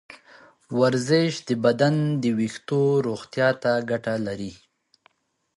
[0.79, 4.53] ورزش د بدن د ویښتو روغتیا ته ګټه لري.